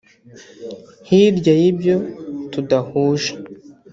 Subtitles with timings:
[1.07, 1.95] «Hirya y’ibyo
[2.51, 3.31] tudahuje